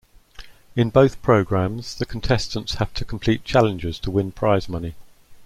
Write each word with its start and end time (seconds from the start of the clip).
In 0.75 0.89
both 0.89 1.21
programmes 1.21 1.93
the 1.93 2.07
contestants 2.07 2.73
have 2.79 2.91
to 2.95 3.05
complete 3.05 3.45
challenges 3.45 3.99
to 3.99 4.09
win 4.09 4.31
prize 4.31 4.67
money. 4.67 4.95